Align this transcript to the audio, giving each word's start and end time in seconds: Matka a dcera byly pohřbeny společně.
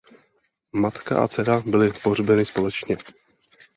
Matka 0.83 1.21
a 1.23 1.27
dcera 1.27 1.59
byly 1.59 1.93
pohřbeny 1.93 2.45
společně. 2.45 2.97